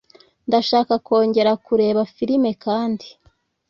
[0.47, 3.07] Ndashaka kongera kureba firime kandi.